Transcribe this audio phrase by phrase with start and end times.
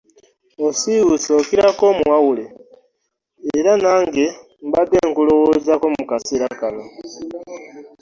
[0.65, 2.45] Osiwuuse okiirako omuwawule
[3.57, 4.25] era nage
[4.67, 6.83] mbadde nkulowoozaako mukaseera kano.